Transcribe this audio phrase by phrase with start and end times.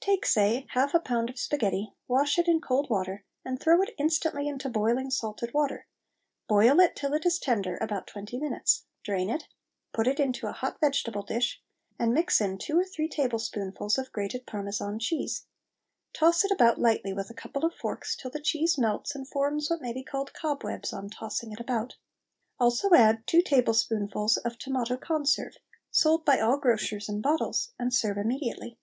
[0.00, 3.94] Take, say, half a pound of sparghetti, wash it in cold water, and throw it
[3.98, 5.86] instantly into boiling salted water;
[6.48, 9.46] boil it till it is tender, about twenty minutes, drain it,
[9.92, 11.62] put it into a hot vegetable dish,
[11.98, 15.44] and mix in two or three tablespoonfuls of grated Parmesan cheese;
[16.14, 19.68] toss it about lightly with a couple of forks, till the cheese melts and forms
[19.68, 21.92] what may be called cobwebs on tossing it about.
[22.58, 22.88] Add also
[23.26, 25.58] two tablespoonfuls of tomato conserve
[25.90, 28.78] (sold by all grocers, in bottles), and serve immediately.